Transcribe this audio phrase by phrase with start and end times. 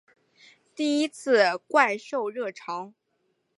[0.73, 2.91] 第一次怪兽热潮